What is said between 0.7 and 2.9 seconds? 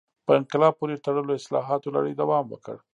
پورې تړلو اصلاحاتو لړۍ دوام وکړ.